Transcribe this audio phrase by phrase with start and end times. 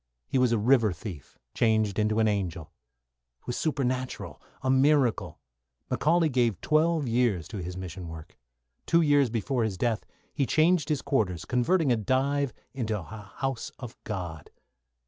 [0.27, 2.71] He was a river thief changed into an angel.
[3.41, 5.37] It was supernatural, a miracle.
[5.91, 8.35] McCauley gave twelve years to his mission work.
[8.87, 10.03] Two years before his death
[10.33, 14.49] he changed his quarters, converting a dive into a House of God.